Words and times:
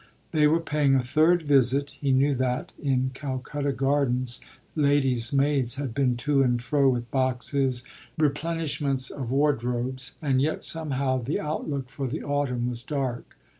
They 0.31 0.47
were 0.47 0.59
paying 0.59 0.95
a 0.95 1.03
third 1.03 1.43
visit 1.43 1.91
he 1.91 2.11
knew 2.11 2.33
that 2.33 2.71
in 2.81 3.11
Calcutta 3.13 3.71
Gardens 3.71 4.41
lady's 4.75 5.31
maids 5.31 5.75
had 5.75 5.93
been 5.93 6.17
to 6.25 6.41
and 6.41 6.59
fro 6.59 6.89
with 6.89 7.11
boxes, 7.11 7.83
replenishments 8.17 9.11
of 9.11 9.29
wardrobes 9.29 10.15
and 10.19 10.41
yet 10.41 10.63
somehow 10.63 11.19
the 11.19 11.39
outlook 11.39 11.87
for 11.91 12.07
the 12.07 12.23
autumn 12.23 12.67
was 12.67 12.81
dark. 12.81 13.37